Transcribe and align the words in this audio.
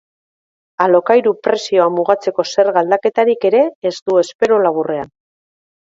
Alokairu 0.85 1.33
prezioa 1.47 1.85
mugatzeko 1.97 2.47
zerga 2.53 2.83
aldaketarik 2.85 3.49
ere 3.53 3.61
ez 3.91 3.95
du 4.11 4.19
espero 4.23 4.63
laburrean. 4.69 5.17